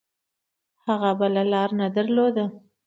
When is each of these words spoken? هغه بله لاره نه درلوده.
هغه 0.85 1.09
بله 1.19 1.43
لاره 1.51 1.73
نه 1.79 1.87
درلوده. 1.95 2.45